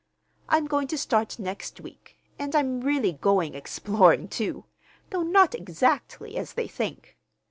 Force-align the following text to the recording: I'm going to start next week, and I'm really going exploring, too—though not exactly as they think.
I'm 0.49 0.65
going 0.65 0.87
to 0.87 0.97
start 0.97 1.37
next 1.37 1.79
week, 1.79 2.17
and 2.39 2.55
I'm 2.55 2.81
really 2.81 3.11
going 3.13 3.53
exploring, 3.53 4.29
too—though 4.29 5.21
not 5.21 5.53
exactly 5.53 6.37
as 6.37 6.53
they 6.53 6.67
think. 6.67 7.19